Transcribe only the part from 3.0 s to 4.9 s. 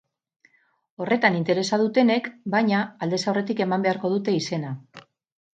aldez aurretik eman beharko dute izena.